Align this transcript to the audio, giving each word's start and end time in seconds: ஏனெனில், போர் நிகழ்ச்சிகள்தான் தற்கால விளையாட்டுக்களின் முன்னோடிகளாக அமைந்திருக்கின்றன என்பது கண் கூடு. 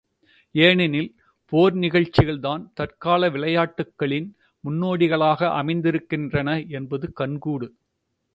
ஏனெனில், 0.55 1.09
போர் 1.51 1.75
நிகழ்ச்சிகள்தான் 1.75 2.63
தற்கால 2.73 3.29
விளையாட்டுக்களின் 3.29 4.27
முன்னோடிகளாக 4.63 5.51
அமைந்திருக்கின்றன 5.61 6.49
என்பது 6.69 7.13
கண் 7.13 7.37
கூடு. 7.37 7.69